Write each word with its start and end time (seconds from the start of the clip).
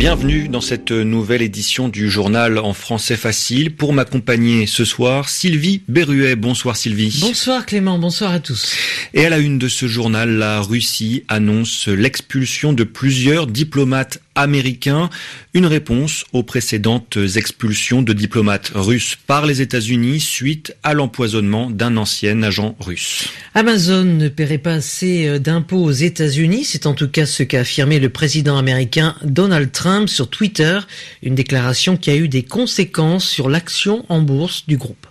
Bienvenue 0.00 0.48
dans 0.48 0.62
cette 0.62 0.92
nouvelle 0.92 1.42
édition 1.42 1.90
du 1.90 2.08
journal 2.08 2.56
en 2.56 2.72
français 2.72 3.18
facile. 3.18 3.76
Pour 3.76 3.92
m'accompagner 3.92 4.64
ce 4.64 4.86
soir, 4.86 5.28
Sylvie 5.28 5.82
Berruet. 5.88 6.36
Bonsoir 6.36 6.74
Sylvie. 6.74 7.18
Bonsoir 7.20 7.66
Clément, 7.66 7.98
bonsoir 7.98 8.32
à 8.32 8.40
tous. 8.40 8.74
Et 9.12 9.26
à 9.26 9.28
la 9.28 9.36
une 9.36 9.58
de 9.58 9.68
ce 9.68 9.86
journal, 9.88 10.30
la 10.30 10.62
Russie 10.62 11.24
annonce 11.28 11.86
l'expulsion 11.86 12.72
de 12.72 12.84
plusieurs 12.84 13.46
diplomates 13.46 14.22
américain, 14.34 15.10
une 15.54 15.66
réponse 15.66 16.24
aux 16.32 16.42
précédentes 16.42 17.18
expulsions 17.36 18.02
de 18.02 18.12
diplomates 18.12 18.70
russes 18.74 19.16
par 19.26 19.46
les 19.46 19.60
États-Unis 19.60 20.20
suite 20.20 20.76
à 20.82 20.94
l'empoisonnement 20.94 21.70
d'un 21.70 21.96
ancien 21.96 22.42
agent 22.42 22.76
russe. 22.80 23.28
Amazon 23.54 24.04
ne 24.04 24.28
paierait 24.28 24.58
pas 24.58 24.74
assez 24.74 25.26
euh, 25.26 25.38
d'impôts 25.38 25.82
aux 25.82 25.90
États-Unis, 25.90 26.64
c'est 26.64 26.86
en 26.86 26.94
tout 26.94 27.08
cas 27.08 27.26
ce 27.26 27.42
qu'a 27.42 27.60
affirmé 27.60 27.98
le 27.98 28.08
président 28.08 28.56
américain 28.56 29.16
Donald 29.24 29.72
Trump 29.72 30.08
sur 30.08 30.30
Twitter, 30.30 30.78
une 31.22 31.34
déclaration 31.34 31.96
qui 31.96 32.10
a 32.10 32.16
eu 32.16 32.28
des 32.28 32.42
conséquences 32.42 33.28
sur 33.28 33.48
l'action 33.48 34.04
en 34.08 34.20
bourse 34.20 34.64
du 34.66 34.76
groupe. 34.76 35.06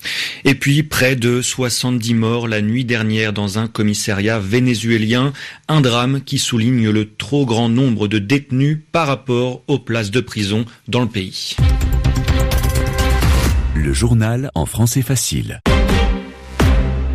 Et 0.45 0.56
puis 0.56 0.84
près 0.84 1.16
de 1.16 1.42
70 1.42 2.14
morts 2.14 2.48
la 2.48 2.62
nuit 2.62 2.86
dernière 2.86 3.34
dans 3.34 3.59
un 3.59 3.67
commissariat 3.67 4.40
vénézuélien, 4.40 5.34
un 5.67 5.81
drame 5.81 6.22
qui 6.22 6.40
souligne 6.40 6.90
le 6.90 7.14
trop 7.14 7.45
grand 7.45 7.70
nombre 7.70 8.08
de 8.08 8.20
détenus 8.20 8.80
par 8.92 9.09
rapport 9.09 9.63
aux 9.68 9.80
places 9.80 10.12
de 10.12 10.20
prison 10.20 10.66
dans 10.88 11.02
le 11.02 11.08
pays. 11.08 11.56
Le 13.73 13.92
journal 13.92 14.52
en 14.53 14.67
français 14.67 15.02
facile. 15.02 15.61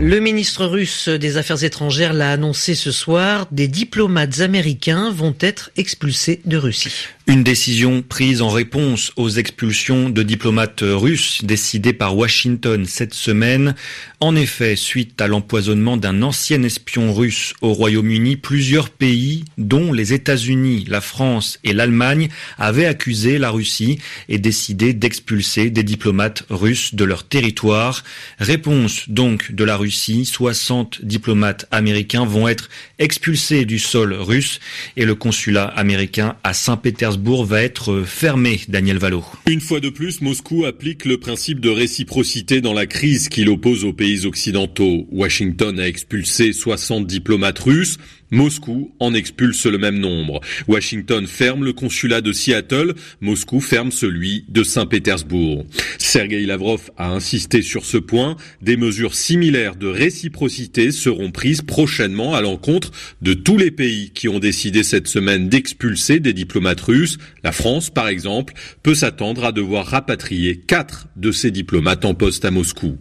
Le 0.00 0.18
ministre 0.18 0.66
russe 0.66 1.08
des 1.08 1.36
Affaires 1.36 1.62
étrangères 1.62 2.12
l'a 2.12 2.32
annoncé 2.32 2.74
ce 2.74 2.90
soir, 2.90 3.46
des 3.52 3.68
diplomates 3.68 4.40
américains 4.40 5.12
vont 5.12 5.36
être 5.38 5.70
expulsés 5.76 6.40
de 6.44 6.56
Russie. 6.56 7.06
Une 7.26 7.42
décision 7.42 8.02
prise 8.02 8.42
en 8.42 8.50
réponse 8.50 9.10
aux 9.16 9.30
expulsions 9.30 10.10
de 10.10 10.22
diplomates 10.22 10.82
russes 10.82 11.42
décidées 11.42 11.94
par 11.94 12.18
Washington 12.18 12.84
cette 12.84 13.14
semaine. 13.14 13.74
En 14.20 14.36
effet, 14.36 14.76
suite 14.76 15.18
à 15.22 15.26
l'empoisonnement 15.26 15.96
d'un 15.96 16.20
ancien 16.20 16.62
espion 16.62 17.14
russe 17.14 17.54
au 17.62 17.72
Royaume-Uni, 17.72 18.36
plusieurs 18.36 18.90
pays, 18.90 19.46
dont 19.56 19.90
les 19.90 20.12
États-Unis, 20.12 20.84
la 20.86 21.00
France 21.00 21.58
et 21.64 21.72
l'Allemagne, 21.72 22.28
avaient 22.58 22.84
accusé 22.84 23.38
la 23.38 23.50
Russie 23.50 23.98
et 24.28 24.38
décidé 24.38 24.92
d'expulser 24.92 25.70
des 25.70 25.82
diplomates 25.82 26.44
russes 26.50 26.94
de 26.94 27.04
leur 27.04 27.26
territoire. 27.26 28.04
Réponse 28.38 29.08
donc 29.08 29.50
de 29.50 29.64
la 29.64 29.78
Russie, 29.78 30.26
60 30.26 31.02
diplomates 31.02 31.66
américains 31.70 32.26
vont 32.26 32.48
être 32.48 32.68
expulsés 32.98 33.64
du 33.64 33.78
sol 33.78 34.12
russe 34.12 34.60
et 34.98 35.06
le 35.06 35.14
consulat 35.14 35.64
américain 35.64 36.36
à 36.44 36.52
Saint-Pétersbourg 36.52 37.13
va 37.16 37.62
être 37.62 38.02
fermé, 38.02 38.60
Daniel 38.68 38.98
Valo. 38.98 39.24
Une 39.46 39.60
fois 39.60 39.80
de 39.80 39.88
plus, 39.88 40.20
Moscou 40.20 40.64
applique 40.64 41.04
le 41.04 41.18
principe 41.18 41.60
de 41.60 41.70
réciprocité 41.70 42.60
dans 42.60 42.72
la 42.72 42.86
crise 42.86 43.28
qu'il 43.28 43.48
oppose 43.48 43.84
aux 43.84 43.92
pays 43.92 44.26
occidentaux. 44.26 45.06
Washington 45.10 45.78
a 45.78 45.88
expulsé 45.88 46.52
60 46.52 47.06
diplomates 47.06 47.58
russes, 47.58 47.98
Moscou 48.34 48.90
en 48.98 49.14
expulse 49.14 49.64
le 49.66 49.78
même 49.78 49.98
nombre. 49.98 50.40
Washington 50.66 51.26
ferme 51.28 51.64
le 51.64 51.72
consulat 51.72 52.20
de 52.20 52.32
Seattle, 52.32 52.94
Moscou 53.20 53.60
ferme 53.60 53.92
celui 53.92 54.44
de 54.48 54.64
Saint-Pétersbourg. 54.64 55.64
Sergei 55.98 56.44
Lavrov 56.44 56.90
a 56.96 57.10
insisté 57.10 57.62
sur 57.62 57.84
ce 57.84 57.96
point. 57.96 58.36
Des 58.60 58.76
mesures 58.76 59.14
similaires 59.14 59.76
de 59.76 59.86
réciprocité 59.86 60.90
seront 60.90 61.30
prises 61.30 61.62
prochainement 61.62 62.34
à 62.34 62.40
l'encontre 62.40 62.90
de 63.22 63.34
tous 63.34 63.56
les 63.56 63.70
pays 63.70 64.10
qui 64.10 64.28
ont 64.28 64.40
décidé 64.40 64.82
cette 64.82 65.06
semaine 65.06 65.48
d'expulser 65.48 66.18
des 66.18 66.32
diplomates 66.32 66.80
russes. 66.80 67.18
La 67.44 67.52
France, 67.52 67.90
par 67.90 68.08
exemple, 68.08 68.54
peut 68.82 68.96
s'attendre 68.96 69.44
à 69.44 69.52
devoir 69.52 69.86
rapatrier 69.86 70.56
quatre 70.56 71.06
de 71.16 71.30
ses 71.30 71.52
diplomates 71.52 72.04
en 72.04 72.14
poste 72.14 72.44
à 72.44 72.50
Moscou. 72.50 72.98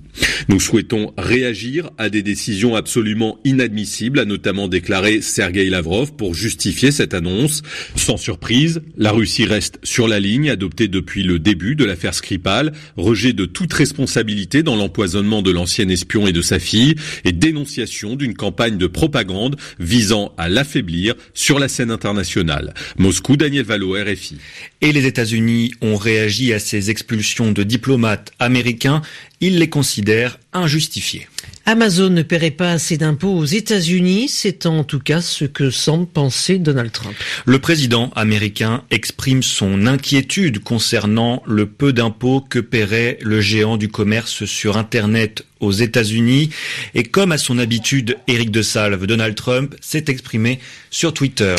Nous 0.47 0.59
souhaitons 0.59 1.13
réagir 1.17 1.89
à 1.97 2.09
des 2.09 2.21
décisions 2.21 2.75
absolument 2.75 3.39
inadmissibles, 3.43 4.19
a 4.19 4.25
notamment 4.25 4.67
déclaré 4.67 5.21
Sergei 5.21 5.69
Lavrov 5.69 6.13
pour 6.13 6.33
justifier 6.33 6.91
cette 6.91 7.13
annonce. 7.13 7.61
Sans 7.95 8.17
surprise, 8.17 8.81
la 8.97 9.11
Russie 9.11 9.45
reste 9.45 9.79
sur 9.83 10.07
la 10.07 10.19
ligne 10.19 10.49
adoptée 10.49 10.87
depuis 10.87 11.23
le 11.23 11.39
début 11.39 11.75
de 11.75 11.85
l'affaire 11.85 12.13
Skripal, 12.13 12.73
rejet 12.97 13.33
de 13.33 13.45
toute 13.45 13.73
responsabilité 13.73 14.63
dans 14.63 14.75
l'empoisonnement 14.75 15.41
de 15.41 15.51
l'ancien 15.51 15.89
espion 15.89 16.27
et 16.27 16.33
de 16.33 16.41
sa 16.41 16.59
fille, 16.59 16.95
et 17.23 17.31
dénonciation 17.31 18.15
d'une 18.15 18.35
campagne 18.35 18.77
de 18.77 18.87
propagande 18.87 19.55
visant 19.79 20.33
à 20.37 20.49
l'affaiblir 20.49 21.15
sur 21.33 21.59
la 21.59 21.67
scène 21.67 21.91
internationale. 21.91 22.73
Moscou, 22.97 23.37
Daniel 23.37 23.65
Valo, 23.65 23.93
RFI. 23.93 24.37
Et 24.81 24.91
les 24.91 25.05
États-Unis 25.05 25.71
ont 25.81 25.95
réagi 25.95 26.53
à 26.53 26.59
ces 26.59 26.89
expulsions 26.89 27.51
de 27.51 27.63
diplomates 27.63 28.31
américains. 28.39 29.01
Amazon 31.65 32.09
ne 32.09 32.23
paierait 32.23 32.51
pas 32.51 32.71
assez 32.71 32.97
d'impôts 32.97 33.33
aux 33.33 33.45
États-Unis, 33.45 34.27
c'est 34.27 34.65
en 34.65 34.83
tout 34.83 34.99
cas 34.99 35.21
ce 35.21 35.45
que 35.45 35.69
semble 35.69 36.05
penser 36.07 36.57
Donald 36.57 36.91
Trump. 36.91 37.15
Le 37.45 37.59
président 37.59 38.11
américain 38.15 38.83
exprime 38.91 39.41
son 39.41 39.87
inquiétude 39.87 40.59
concernant 40.59 41.41
le 41.45 41.65
peu 41.65 41.93
d'impôts 41.93 42.41
que 42.41 42.59
paierait 42.59 43.17
le 43.21 43.39
géant 43.39 43.77
du 43.77 43.87
commerce 43.87 44.43
sur 44.43 44.77
Internet 44.77 45.45
aux 45.61 45.71
États-Unis. 45.71 46.49
Et 46.95 47.03
comme 47.03 47.31
à 47.31 47.37
son 47.37 47.57
habitude, 47.57 48.17
Eric 48.27 48.51
de 48.51 48.61
Salve, 48.61 49.05
Donald 49.05 49.35
Trump 49.35 49.75
s'est 49.79 50.05
exprimé 50.07 50.59
sur 50.91 51.13
Twitter. 51.13 51.55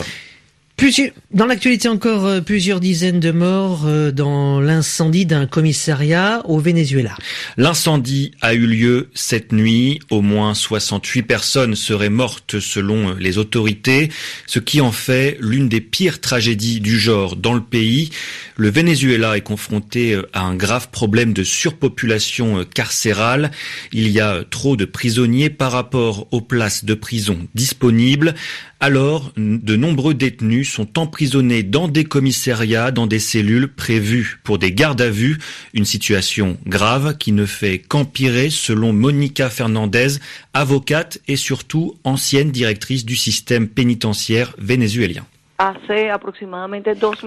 Dans 1.31 1.47
l'actualité 1.47 1.89
encore, 1.89 2.27
euh, 2.27 2.41
plusieurs 2.41 2.79
dizaines 2.79 3.19
de 3.19 3.31
morts 3.31 3.85
euh, 3.87 4.11
dans 4.11 4.61
l'incendie 4.61 5.25
d'un 5.25 5.47
commissariat 5.47 6.43
au 6.45 6.59
Venezuela. 6.59 7.17
L'incendie 7.57 8.33
a 8.43 8.53
eu 8.55 8.67
lieu 8.67 9.09
cette 9.15 9.53
nuit. 9.53 10.01
Au 10.11 10.21
moins 10.21 10.53
68 10.53 11.23
personnes 11.23 11.75
seraient 11.75 12.11
mortes 12.11 12.61
selon 12.61 13.15
les 13.15 13.39
autorités, 13.39 14.11
ce 14.47 14.59
qui 14.59 14.83
en 14.83 14.93
fait 14.93 15.39
l'une 15.41 15.69
des 15.69 15.81
pires 15.81 16.21
tragédies 16.21 16.81
du 16.81 16.99
genre 16.99 17.37
dans 17.37 17.55
le 17.55 17.63
pays. 17.63 18.11
Le 18.57 18.69
Venezuela 18.69 19.37
est 19.37 19.43
confronté 19.43 20.13
euh, 20.13 20.29
à 20.35 20.43
un 20.43 20.55
grave 20.55 20.91
problème 20.91 21.33
de 21.33 21.45
surpopulation 21.45 22.65
carcérale. 22.65 23.53
Il 23.93 24.09
y 24.09 24.21
a 24.21 24.45
trop 24.51 24.77
de 24.77 24.85
prisonniers 24.85 25.51
par 25.51 25.73
rapport 25.73 26.27
aux 26.31 26.43
places 26.43 26.85
de 26.85 26.95
prison 26.95 27.39
disponibles. 27.55 28.35
Alors, 28.81 29.33
de 29.39 29.77
nombreux 29.77 30.13
détenus 30.13 30.64
sont 30.65 30.99
emprisonnés 30.99 31.63
dans 31.63 31.89
des 31.89 32.05
commissariats, 32.05 32.91
dans 32.91 33.07
des 33.07 33.19
cellules 33.19 33.69
prévues 33.69 34.39
pour 34.45 34.59
des 34.59 34.73
gardes 34.73 35.01
à 35.01 35.11
vue, 35.11 35.39
une 35.73 35.85
situation 35.85 36.57
grave 36.67 37.17
qui 37.19 37.33
ne 37.33 37.47
fait 37.47 37.79
qu'empirer 37.79 38.51
selon 38.51 38.93
Monica 38.93 39.51
Fernandez, 39.51 40.19
avocate 40.53 41.19
et 41.29 41.37
surtout 41.37 41.95
ancienne 42.05 42.51
directrice 42.51 43.05
du 43.05 43.17
système 43.17 43.69
pénitentiaire 43.69 44.55
vénézuélien. 44.59 45.27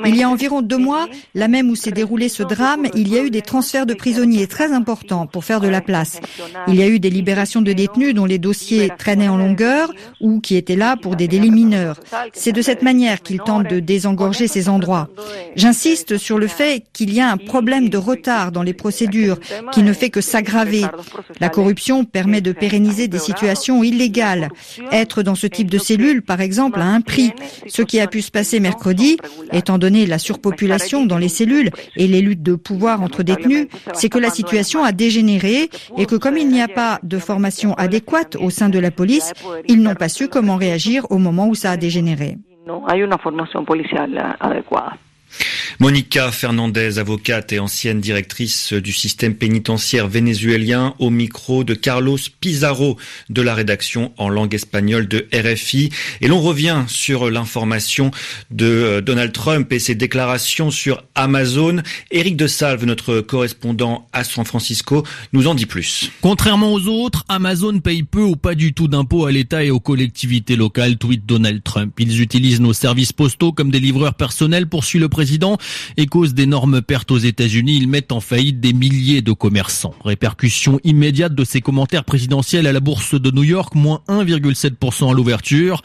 Il 0.05 0.15
y 0.17 0.23
a 0.23 0.29
environ 0.29 0.61
deux 0.61 0.77
mois, 0.77 1.07
la 1.33 1.47
même 1.47 1.69
où 1.69 1.75
s'est 1.75 1.91
déroulé 1.91 2.27
ce 2.27 2.43
drame, 2.43 2.87
il 2.93 3.07
y 3.07 3.17
a 3.17 3.23
eu 3.23 3.29
des 3.29 3.41
transferts 3.41 3.85
de 3.85 3.93
prisonniers 3.93 4.47
très 4.47 4.73
importants 4.73 5.27
pour 5.27 5.45
faire 5.45 5.61
de 5.61 5.69
la 5.69 5.79
place. 5.79 6.19
Il 6.67 6.75
y 6.75 6.83
a 6.83 6.87
eu 6.87 6.99
des 6.99 7.09
libérations 7.09 7.61
de 7.61 7.71
détenus 7.71 8.13
dont 8.13 8.25
les 8.25 8.37
dossiers 8.37 8.91
traînaient 8.97 9.29
en 9.29 9.37
longueur 9.37 9.93
ou 10.19 10.41
qui 10.41 10.57
étaient 10.57 10.75
là 10.75 10.97
pour 10.97 11.15
des 11.15 11.29
délits 11.29 11.51
mineurs. 11.51 11.99
C'est 12.33 12.51
de 12.51 12.61
cette 12.61 12.81
manière 12.81 13.21
qu'ils 13.21 13.39
tentent 13.39 13.69
de 13.69 13.79
désengorger 13.79 14.47
ces 14.47 14.67
endroits. 14.67 15.07
J'insiste 15.55 16.17
sur 16.17 16.37
le 16.37 16.47
fait 16.47 16.83
qu'il 16.91 17.13
y 17.13 17.21
a 17.21 17.31
un 17.31 17.37
problème 17.37 17.87
de 17.87 17.97
retard 17.97 18.51
dans 18.51 18.63
les 18.63 18.73
procédures 18.73 19.39
qui 19.71 19.83
ne 19.83 19.93
fait 19.93 20.09
que 20.09 20.21
s'aggraver. 20.21 20.85
La 21.39 21.47
corruption 21.47 22.03
permet 22.03 22.41
de 22.41 22.51
pérenniser 22.51 23.07
des 23.07 23.19
situations 23.19 23.83
illégales. 23.83 24.49
Être 24.91 25.23
dans 25.23 25.35
ce 25.35 25.47
type 25.47 25.71
de 25.71 25.77
cellule, 25.77 26.21
par 26.21 26.41
exemple, 26.41 26.81
a 26.81 26.85
un 26.85 27.01
prix, 27.01 27.31
ce 27.67 27.81
qui 27.81 28.01
a 28.01 28.07
pu 28.07 28.16
se 28.21 28.31
passer 28.31 28.59
mercredi, 28.59 29.17
étant 29.51 29.77
donné 29.77 30.05
la 30.05 30.19
surpopulation 30.19 31.05
dans 31.05 31.17
les 31.17 31.29
cellules 31.29 31.71
et 31.95 32.07
les 32.07 32.21
luttes 32.21 32.43
de 32.43 32.55
pouvoir 32.55 33.01
entre 33.01 33.23
détenus, 33.23 33.67
c'est 33.93 34.09
que 34.09 34.19
la 34.19 34.29
situation 34.29 34.83
a 34.83 34.91
dégénéré 34.91 35.69
et 35.97 36.05
que 36.05 36.15
comme 36.15 36.37
il 36.37 36.49
n'y 36.49 36.61
a 36.61 36.67
pas 36.67 36.99
de 37.03 37.17
formation 37.17 37.73
adéquate 37.75 38.35
au 38.35 38.49
sein 38.49 38.69
de 38.69 38.79
la 38.79 38.91
police, 38.91 39.33
ils 39.67 39.81
n'ont 39.81 39.95
pas 39.95 40.09
su 40.09 40.27
comment 40.27 40.55
réagir 40.55 41.05
au 41.09 41.17
moment 41.17 41.47
où 41.47 41.55
ça 41.55 41.71
a 41.71 41.77
dégénéré. 41.77 42.37
Monica 45.79 46.31
Fernandez, 46.31 46.97
avocate 46.97 47.53
et 47.53 47.59
ancienne 47.59 48.01
directrice 48.01 48.73
du 48.73 48.91
système 48.91 49.35
pénitentiaire 49.35 50.07
vénézuélien, 50.07 50.95
au 50.97 51.11
micro 51.11 51.63
de 51.63 51.75
Carlos 51.75 52.17
Pizarro 52.41 52.97
de 53.29 53.43
la 53.43 53.53
rédaction 53.53 54.11
en 54.17 54.27
langue 54.27 54.55
espagnole 54.55 55.07
de 55.07 55.27
RFI. 55.31 55.91
Et 56.21 56.27
l'on 56.27 56.41
revient 56.41 56.83
sur 56.87 57.29
l'information 57.29 58.09
de 58.49 58.65
euh, 58.65 59.01
Donald 59.01 59.31
Trump 59.31 59.71
et 59.71 59.77
ses 59.77 59.93
déclarations 59.93 60.71
sur 60.71 61.03
Amazon. 61.13 61.83
Éric 62.09 62.37
de 62.37 62.47
Salve, 62.47 62.83
notre 62.85 63.21
correspondant 63.21 64.07
à 64.13 64.23
San 64.23 64.45
Francisco, 64.45 65.05
nous 65.31 65.45
en 65.45 65.53
dit 65.53 65.67
plus. 65.67 66.09
Contrairement 66.21 66.73
aux 66.73 66.87
autres, 66.87 67.23
Amazon 67.29 67.81
paye 67.81 68.01
peu 68.01 68.23
ou 68.23 68.35
pas 68.35 68.55
du 68.55 68.73
tout 68.73 68.87
d'impôts 68.87 69.27
à 69.27 69.31
l'État 69.31 69.63
et 69.63 69.69
aux 69.69 69.79
collectivités 69.79 70.55
locales, 70.55 70.97
tweet 70.97 71.27
Donald 71.27 71.61
Trump. 71.61 71.93
Ils 71.99 72.19
utilisent 72.19 72.61
nos 72.61 72.73
services 72.73 73.13
postaux 73.13 73.51
comme 73.51 73.69
des 73.69 73.79
livreurs 73.79 74.15
personnels, 74.15 74.65
poursuit 74.65 74.97
le 74.97 75.07
président 75.07 75.59
et 75.97 76.05
cause 76.05 76.33
d'énormes 76.33 76.81
pertes 76.81 77.11
aux 77.11 77.17
États-Unis. 77.17 77.77
Ils 77.77 77.87
mettent 77.87 78.11
en 78.11 78.19
faillite 78.19 78.59
des 78.59 78.73
milliers 78.73 79.21
de 79.21 79.31
commerçants. 79.31 79.93
Répercussion 80.03 80.79
immédiate 80.83 81.35
de 81.35 81.43
ces 81.43 81.61
commentaires 81.61 82.03
présidentiels 82.03 82.67
à 82.67 82.71
la 82.71 82.79
bourse 82.79 83.19
de 83.19 83.31
New 83.31 83.43
York, 83.43 83.75
moins 83.75 84.01
1,7% 84.07 85.11
à 85.11 85.13
l'ouverture. 85.13 85.81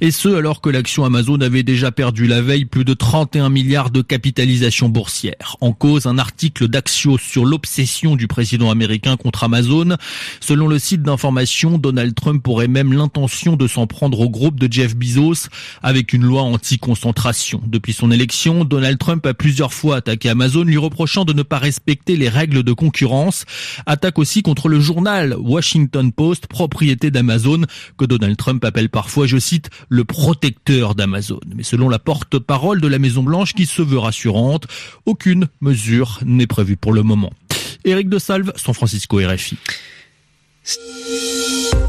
Et 0.00 0.10
ce, 0.10 0.28
alors 0.28 0.60
que 0.60 0.70
l'action 0.70 1.04
Amazon 1.04 1.40
avait 1.40 1.62
déjà 1.62 1.92
perdu 1.92 2.26
la 2.26 2.42
veille 2.42 2.64
plus 2.64 2.84
de 2.84 2.94
31 2.94 3.48
milliards 3.48 3.90
de 3.90 4.02
capitalisation 4.02 4.88
boursière. 4.88 5.56
En 5.60 5.72
cause, 5.72 6.06
un 6.06 6.18
article 6.18 6.68
d'Axios 6.68 7.18
sur 7.18 7.44
l'obsession 7.44 8.16
du 8.16 8.26
président 8.26 8.70
américain 8.70 9.16
contre 9.16 9.44
Amazon. 9.44 9.96
Selon 10.40 10.68
le 10.68 10.78
site 10.78 11.02
d'information, 11.02 11.78
Donald 11.78 12.14
Trump 12.14 12.46
aurait 12.48 12.68
même 12.68 12.92
l'intention 12.92 13.56
de 13.56 13.66
s'en 13.66 13.86
prendre 13.86 14.20
au 14.20 14.30
groupe 14.30 14.58
de 14.58 14.72
Jeff 14.72 14.96
Bezos 14.96 15.48
avec 15.82 16.12
une 16.12 16.24
loi 16.24 16.42
anti-concentration. 16.42 17.62
Depuis 17.66 17.92
son 17.92 18.10
élection, 18.10 18.64
Donald 18.64 18.98
Trump 18.98 19.23
a 19.26 19.34
plusieurs 19.34 19.72
fois 19.72 19.96
attaqué 19.96 20.28
Amazon, 20.28 20.64
lui 20.64 20.76
reprochant 20.76 21.24
de 21.24 21.32
ne 21.32 21.42
pas 21.42 21.58
respecter 21.58 22.16
les 22.16 22.28
règles 22.28 22.62
de 22.62 22.72
concurrence. 22.72 23.44
Attaque 23.86 24.18
aussi 24.18 24.42
contre 24.42 24.68
le 24.68 24.80
journal 24.80 25.36
Washington 25.38 26.12
Post, 26.12 26.46
propriété 26.46 27.10
d'Amazon, 27.10 27.62
que 27.98 28.04
Donald 28.04 28.36
Trump 28.36 28.64
appelle 28.64 28.88
parfois, 28.88 29.26
je 29.26 29.38
cite, 29.38 29.70
le 29.88 30.04
protecteur 30.04 30.94
d'Amazon. 30.94 31.40
Mais 31.54 31.62
selon 31.62 31.88
la 31.88 31.98
porte-parole 31.98 32.80
de 32.80 32.88
la 32.88 32.98
Maison 32.98 33.22
Blanche, 33.22 33.54
qui 33.54 33.66
se 33.66 33.82
veut 33.82 33.98
rassurante, 33.98 34.66
aucune 35.06 35.48
mesure 35.60 36.20
n'est 36.24 36.46
prévue 36.46 36.76
pour 36.76 36.92
le 36.92 37.02
moment. 37.02 37.32
Éric 37.84 38.08
de 38.08 38.18
Salve, 38.18 38.52
San 38.56 38.74
Francisco 38.74 39.18
RFI. 39.18 39.56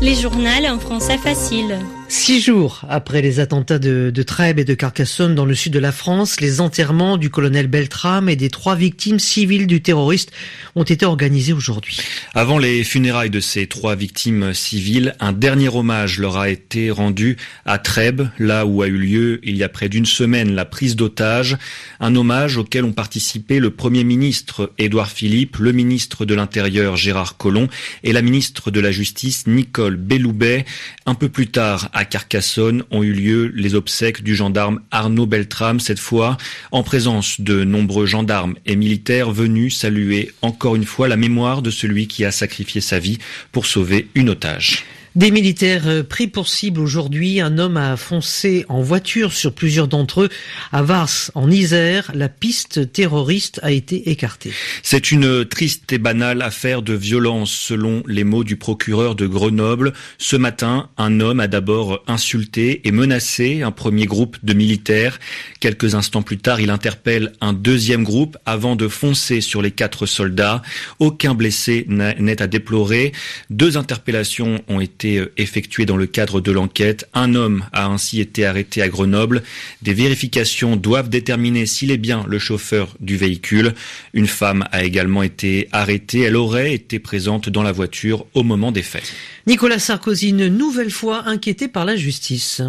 Les 0.02 0.16
journaux 0.16 0.50
en 0.68 0.80
français 0.80 1.18
facile. 1.18 1.80
Six 2.08 2.40
jours 2.40 2.82
après 2.88 3.24
les 3.24 3.40
attentats 3.40 3.80
de, 3.80 4.12
de, 4.14 4.24
Trèbes 4.24 4.60
et 4.60 4.64
de 4.64 4.76
Carcassonne 4.76 5.34
dans 5.34 5.46
le 5.46 5.56
sud 5.56 5.74
de 5.74 5.80
la 5.80 5.92
France, 5.92 6.40
les 6.40 6.62
enterrements 6.62 7.18
du 7.18 7.32
colonel 7.32 7.66
Beltrame 7.66 8.30
et 8.30 8.36
des 8.36 8.50
trois 8.50 8.76
victimes 8.76 9.18
civiles 9.18 9.66
du 9.66 9.82
terroriste 9.82 10.32
ont 10.76 10.84
été 10.84 11.04
organisés 11.06 11.54
aujourd'hui. 11.54 12.00
Avant 12.36 12.60
les 12.60 12.84
funérailles 12.84 13.32
de 13.32 13.40
ces 13.40 13.66
trois 13.66 13.96
victimes 13.96 14.54
civiles, 14.54 15.16
un 15.20 15.32
dernier 15.32 15.70
hommage 15.70 16.20
leur 16.20 16.38
a 16.38 16.50
été 16.50 16.92
rendu 16.92 17.38
à 17.66 17.80
Trèbes, 17.80 18.30
là 18.38 18.68
où 18.68 18.84
a 18.84 18.88
eu 18.88 18.98
lieu 18.98 19.40
il 19.44 19.58
y 19.58 19.64
a 19.64 19.70
près 19.70 19.90
d'une 19.90 20.06
semaine 20.06 20.54
la 20.54 20.66
prise 20.66 20.96
d'otages, 20.96 21.58
un 22.00 22.16
hommage 22.16 22.58
auquel 22.58 22.86
ont 22.86 22.94
participé 22.94 23.60
le 23.60 23.72
Premier 23.72 24.04
ministre 24.04 24.72
Édouard 24.78 25.10
Philippe, 25.10 25.58
le 25.58 25.72
ministre 25.72 26.26
de 26.26 26.36
l'Intérieur 26.36 26.98
Gérard 26.98 27.38
Collomb 27.38 27.68
et 28.04 28.14
la 28.14 28.22
ministre 28.22 28.70
de 28.70 28.80
la 28.80 28.92
Justice 28.92 29.48
Nicole 29.48 29.96
Belloubet. 29.96 30.66
Un 31.08 31.16
peu 31.16 31.30
plus 31.30 31.48
tard, 31.48 31.90
à 31.96 32.04
Carcassonne 32.04 32.84
ont 32.92 33.02
eu 33.02 33.14
lieu 33.14 33.52
les 33.56 33.74
obsèques 33.74 34.22
du 34.22 34.36
gendarme 34.36 34.82
Arnaud 34.92 35.26
Beltrame, 35.26 35.80
cette 35.80 35.98
fois 35.98 36.38
en 36.72 36.84
présence 36.84 37.40
de 37.40 37.64
nombreux 37.64 38.06
gendarmes 38.06 38.56
et 38.66 38.76
militaires 38.76 39.32
venus 39.32 39.78
saluer 39.78 40.34
encore 40.42 40.76
une 40.76 40.84
fois 40.84 41.08
la 41.08 41.16
mémoire 41.16 41.62
de 41.62 41.72
celui 41.72 42.08
qui 42.08 42.26
a 42.26 42.32
sacrifié 42.32 42.82
sa 42.82 43.00
vie 43.00 43.18
pour 43.54 43.66
sauver 43.66 44.10
une 44.14 44.30
otage. 44.30 44.84
Des 45.16 45.32
militaires 45.32 45.88
euh, 45.88 46.04
pris 46.04 46.28
pour 46.28 46.50
cible 46.50 46.82
aujourd'hui. 46.82 47.40
Un 47.40 47.58
homme 47.58 47.78
a 47.78 47.96
foncé 47.96 48.66
en 48.68 48.82
voiture 48.82 49.32
sur 49.32 49.54
plusieurs 49.54 49.88
d'entre 49.88 50.24
eux. 50.24 50.30
À 50.74 50.82
Vars, 50.84 51.32
en 51.36 51.50
Isère, 51.50 52.12
la 52.14 52.28
piste 52.28 52.92
terroriste 52.92 53.62
a 53.64 53.72
été 53.72 54.10
écartée. 54.10 54.52
C'est 54.84 55.14
une 55.14 55.46
triste 55.46 55.94
et 55.94 56.00
banale 56.00 56.42
affaire 56.42 56.82
de 56.82 56.94
violence, 56.94 57.50
selon 57.50 58.04
les 58.08 58.26
mots 58.26 58.44
du 58.44 58.58
procureur 58.58 59.16
de 59.16 59.26
Grenoble. 59.26 59.94
Ce 60.18 60.36
matin, 60.36 60.90
un 60.98 61.22
homme 61.22 61.40
a 61.40 61.48
d'abord 61.48 62.04
insulté 62.08 62.82
et 62.86 62.92
menacé 62.92 63.62
un 63.62 63.72
premier 63.72 64.08
groupe 64.08 64.36
de 64.44 64.52
militaires. 64.54 65.22
Quelques 65.62 65.96
instants 65.96 66.24
plus 66.24 66.40
tard, 66.40 66.60
il 66.60 66.70
interpelle 66.70 67.32
un 67.40 67.54
deuxième 67.54 68.04
groupe 68.04 68.38
avant 68.46 68.76
de 68.76 68.90
foncer 68.90 69.40
sur 69.40 69.62
les 69.62 69.72
quatre 69.72 70.08
soldats. 70.08 70.62
Aucun 71.00 71.36
blessé 71.36 71.86
n'est 71.88 72.42
à 72.42 72.48
déplorer. 72.48 73.14
Deux 73.50 73.78
interpellations 73.78 74.62
ont 74.68 74.82
été 74.82 75.05
euh, 75.06 75.32
effectué 75.38 75.86
dans 75.86 75.98
le 75.98 76.06
cadre 76.08 76.42
de 76.42 76.52
l'enquête. 76.52 77.08
Un 77.14 77.36
homme 77.36 77.66
a 77.72 77.86
ainsi 77.86 78.20
été 78.20 78.46
arrêté 78.46 78.82
à 78.82 78.90
Grenoble. 78.90 79.44
Des 79.82 79.94
vérifications 79.94 80.76
doivent 80.76 81.10
déterminer 81.10 81.66
s'il 81.66 81.92
est 81.92 81.98
bien 81.98 82.26
le 82.28 82.40
chauffeur 82.40 82.96
du 83.00 83.18
véhicule. 83.18 83.74
Une 84.14 84.28
femme 84.28 84.66
a 84.72 84.84
également 84.84 85.24
été 85.24 85.68
arrêtée. 85.72 86.22
Elle 86.22 86.36
aurait 86.36 86.74
été 86.74 87.00
présente 87.00 87.50
dans 87.50 87.64
la 87.64 87.72
voiture 87.72 88.26
au 88.34 88.44
moment 88.44 88.72
des 88.72 88.84
faits. 88.84 89.14
Nicolas 89.48 89.78
Sarkozy, 89.78 90.30
une 90.30 90.48
nouvelle 90.48 90.90
fois 90.90 91.28
inquiété 91.28 91.68
par 91.68 91.86
la 91.86 91.96
justice. 91.96 92.64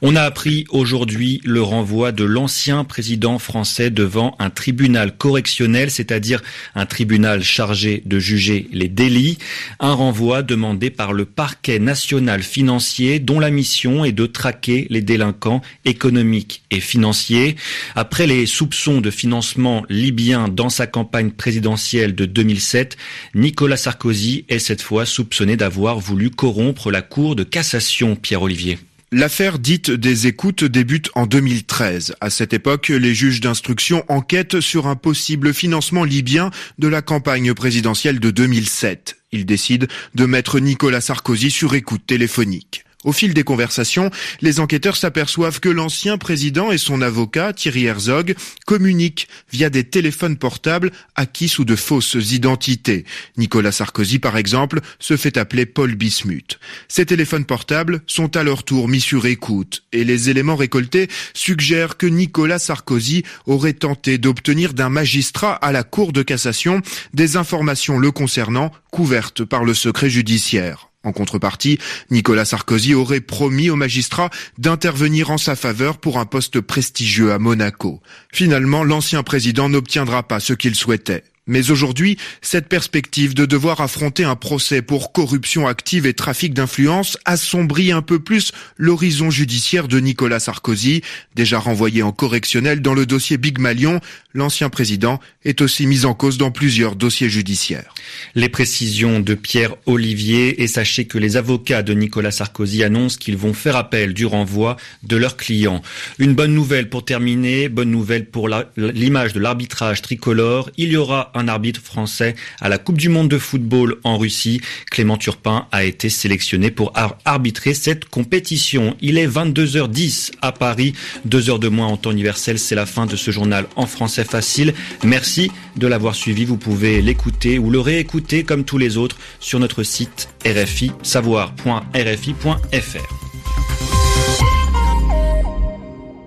On 0.00 0.16
a 0.16 0.22
appris 0.22 0.64
aujourd'hui 0.70 1.42
le 1.44 1.60
renvoi 1.60 2.12
de 2.12 2.24
l'ancien 2.24 2.84
président 2.84 3.38
français 3.38 3.90
devant 3.90 4.34
un 4.38 4.48
tribunal 4.48 5.16
correctionnel, 5.16 5.90
c'est-à-dire 5.90 6.42
un 6.74 6.86
tribunal 6.86 7.42
chargé 7.42 8.02
de 8.06 8.18
juger 8.18 8.68
les 8.72 8.88
délits. 8.88 9.36
Un 9.80 9.92
renvoi 9.92 10.42
demandé 10.42 10.88
par 10.88 11.12
le 11.12 11.26
parquet 11.26 11.73
national 11.78 12.42
financier 12.42 13.18
dont 13.18 13.40
la 13.40 13.50
mission 13.50 14.04
est 14.04 14.12
de 14.12 14.26
traquer 14.26 14.86
les 14.90 15.02
délinquants 15.02 15.62
économiques 15.84 16.62
et 16.70 16.80
financiers. 16.80 17.56
Après 17.94 18.26
les 18.26 18.46
soupçons 18.46 19.00
de 19.00 19.10
financement 19.10 19.84
libyen 19.88 20.48
dans 20.48 20.68
sa 20.68 20.86
campagne 20.86 21.30
présidentielle 21.30 22.14
de 22.14 22.26
2007, 22.26 22.96
Nicolas 23.34 23.76
Sarkozy 23.76 24.44
est 24.48 24.58
cette 24.58 24.82
fois 24.82 25.06
soupçonné 25.06 25.56
d'avoir 25.56 25.98
voulu 25.98 26.30
corrompre 26.30 26.90
la 26.90 27.02
Cour 27.02 27.36
de 27.36 27.44
cassation, 27.44 28.16
Pierre-Olivier. 28.16 28.78
L'affaire 29.16 29.60
dite 29.60 29.92
des 29.92 30.26
écoutes 30.26 30.64
débute 30.64 31.08
en 31.14 31.26
2013. 31.26 32.16
À 32.20 32.30
cette 32.30 32.52
époque, 32.52 32.88
les 32.88 33.14
juges 33.14 33.40
d'instruction 33.40 34.04
enquêtent 34.08 34.60
sur 34.60 34.88
un 34.88 34.96
possible 34.96 35.54
financement 35.54 36.02
libyen 36.02 36.50
de 36.78 36.88
la 36.88 37.00
campagne 37.00 37.54
présidentielle 37.54 38.18
de 38.18 38.32
2007. 38.32 39.16
Ils 39.34 39.44
décident 39.44 39.88
de 40.14 40.26
mettre 40.26 40.60
Nicolas 40.60 41.00
Sarkozy 41.00 41.50
sur 41.50 41.74
écoute 41.74 42.06
téléphonique. 42.06 42.84
Au 43.04 43.12
fil 43.12 43.34
des 43.34 43.44
conversations, 43.44 44.10
les 44.40 44.60
enquêteurs 44.60 44.96
s'aperçoivent 44.96 45.60
que 45.60 45.68
l'ancien 45.68 46.18
président 46.18 46.72
et 46.72 46.78
son 46.78 47.02
avocat, 47.02 47.52
Thierry 47.52 47.84
Herzog, 47.84 48.34
communiquent 48.66 49.28
via 49.52 49.70
des 49.70 49.84
téléphones 49.84 50.36
portables 50.36 50.90
acquis 51.14 51.48
sous 51.48 51.64
de 51.64 51.76
fausses 51.76 52.16
identités. 52.32 53.04
Nicolas 53.36 53.72
Sarkozy, 53.72 54.18
par 54.18 54.36
exemple, 54.38 54.80
se 54.98 55.16
fait 55.16 55.36
appeler 55.36 55.66
Paul 55.66 55.94
Bismuth. 55.94 56.58
Ces 56.88 57.06
téléphones 57.06 57.44
portables 57.44 58.00
sont 58.06 58.36
à 58.36 58.42
leur 58.42 58.64
tour 58.64 58.88
mis 58.88 59.00
sur 59.00 59.26
écoute 59.26 59.84
et 59.92 60.04
les 60.04 60.30
éléments 60.30 60.56
récoltés 60.56 61.08
suggèrent 61.34 61.96
que 61.96 62.06
Nicolas 62.06 62.58
Sarkozy 62.58 63.22
aurait 63.46 63.74
tenté 63.74 64.18
d'obtenir 64.18 64.72
d'un 64.72 64.88
magistrat 64.88 65.52
à 65.52 65.72
la 65.72 65.82
Cour 65.82 66.12
de 66.12 66.22
cassation 66.22 66.80
des 67.12 67.36
informations 67.36 67.98
le 67.98 68.10
concernant 68.10 68.70
couvertes 68.90 69.44
par 69.44 69.64
le 69.64 69.74
secret 69.74 70.08
judiciaire. 70.08 70.93
En 71.04 71.12
contrepartie, 71.12 71.78
Nicolas 72.10 72.46
Sarkozy 72.46 72.94
aurait 72.94 73.20
promis 73.20 73.70
au 73.70 73.76
magistrat 73.76 74.30
d'intervenir 74.58 75.30
en 75.30 75.38
sa 75.38 75.54
faveur 75.54 75.98
pour 75.98 76.18
un 76.18 76.24
poste 76.24 76.60
prestigieux 76.60 77.32
à 77.32 77.38
Monaco. 77.38 78.00
Finalement, 78.32 78.84
l'ancien 78.84 79.22
président 79.22 79.68
n'obtiendra 79.68 80.22
pas 80.22 80.40
ce 80.40 80.54
qu'il 80.54 80.74
souhaitait. 80.74 81.24
Mais 81.46 81.70
aujourd'hui, 81.70 82.16
cette 82.40 82.68
perspective 82.68 83.34
de 83.34 83.44
devoir 83.44 83.82
affronter 83.82 84.24
un 84.24 84.34
procès 84.34 84.80
pour 84.80 85.12
corruption 85.12 85.66
active 85.66 86.06
et 86.06 86.14
trafic 86.14 86.54
d'influence 86.54 87.18
assombrit 87.26 87.92
un 87.92 88.00
peu 88.00 88.18
plus 88.18 88.52
l'horizon 88.78 89.30
judiciaire 89.30 89.86
de 89.86 90.00
Nicolas 90.00 90.40
Sarkozy, 90.40 91.02
déjà 91.34 91.58
renvoyé 91.58 92.02
en 92.02 92.12
correctionnel 92.12 92.80
dans 92.80 92.94
le 92.94 93.04
dossier 93.04 93.36
Big 93.36 93.58
Malion. 93.58 94.00
L'ancien 94.32 94.70
président 94.70 95.20
est 95.44 95.60
aussi 95.60 95.86
mis 95.86 96.06
en 96.06 96.14
cause 96.14 96.38
dans 96.38 96.50
plusieurs 96.50 96.96
dossiers 96.96 97.28
judiciaires. 97.28 97.94
Les 98.34 98.48
précisions 98.48 99.20
de 99.20 99.34
Pierre 99.34 99.76
Olivier 99.84 100.62
et 100.62 100.66
sachez 100.66 101.04
que 101.04 101.18
les 101.18 101.36
avocats 101.36 101.82
de 101.82 101.92
Nicolas 101.92 102.30
Sarkozy 102.30 102.82
annoncent 102.82 103.18
qu'ils 103.18 103.36
vont 103.36 103.52
faire 103.52 103.76
appel 103.76 104.14
du 104.14 104.24
renvoi 104.24 104.76
de 105.02 105.16
leurs 105.16 105.36
clients. 105.36 105.82
Une 106.18 106.34
bonne 106.34 106.54
nouvelle 106.54 106.88
pour 106.88 107.04
terminer, 107.04 107.68
bonne 107.68 107.90
nouvelle 107.90 108.24
pour 108.24 108.48
l'image 108.76 109.34
de 109.34 109.40
l'arbitrage 109.40 110.00
tricolore. 110.00 110.70
Il 110.78 110.90
y 110.90 110.96
aura 110.96 111.30
un 111.34 111.48
arbitre 111.48 111.80
français 111.80 112.34
à 112.60 112.68
la 112.68 112.78
Coupe 112.78 112.98
du 112.98 113.08
Monde 113.08 113.28
de 113.28 113.38
football 113.38 113.96
en 114.04 114.18
Russie. 114.18 114.60
Clément 114.90 115.16
Turpin 115.16 115.66
a 115.72 115.84
été 115.84 116.08
sélectionné 116.08 116.70
pour 116.70 116.92
arbitrer 117.24 117.74
cette 117.74 118.06
compétition. 118.06 118.96
Il 119.00 119.18
est 119.18 119.26
22h10 119.26 120.32
à 120.42 120.52
Paris, 120.52 120.94
deux 121.24 121.50
heures 121.50 121.58
de 121.58 121.68
moins 121.68 121.86
en 121.86 121.96
temps 121.96 122.12
universel. 122.12 122.58
C'est 122.58 122.74
la 122.74 122.86
fin 122.86 123.06
de 123.06 123.16
ce 123.16 123.30
journal 123.30 123.66
en 123.76 123.86
français 123.86 124.24
facile. 124.24 124.74
Merci 125.04 125.50
de 125.76 125.86
l'avoir 125.86 126.14
suivi. 126.14 126.44
Vous 126.44 126.56
pouvez 126.56 127.02
l'écouter 127.02 127.58
ou 127.58 127.70
le 127.70 127.80
réécouter 127.80 128.44
comme 128.44 128.64
tous 128.64 128.78
les 128.78 128.96
autres 128.96 129.16
sur 129.40 129.60
notre 129.60 129.82
site 129.82 130.28
rfi 130.44 130.92
savoir.rfi.fr. 131.02 133.23